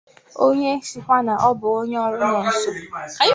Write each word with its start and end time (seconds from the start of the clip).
onye 0.45 0.71
sịkwa 0.87 1.17
na 1.27 1.33
ọ 1.47 1.49
bụ 1.59 1.67
onye 1.79 1.97
ọrụ 2.05 2.17
nọọsụ 2.31 2.69